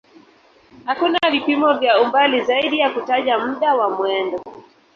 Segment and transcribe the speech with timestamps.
[0.85, 4.43] Hakuna vipimo vya umbali zaidi ya kutaja muda wa mwendo.